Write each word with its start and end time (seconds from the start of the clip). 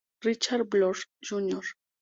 Richard 0.25 0.67
Blood, 0.71 0.97
Jr. 1.23 1.61